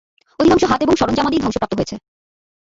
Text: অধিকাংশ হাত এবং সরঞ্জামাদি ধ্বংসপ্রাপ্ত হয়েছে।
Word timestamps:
অধিকাংশ 0.39 0.63
হাত 0.63 0.79
এবং 0.83 0.95
সরঞ্জামাদি 0.95 1.37
ধ্বংসপ্রাপ্ত 1.37 1.73
হয়েছে। 1.77 1.95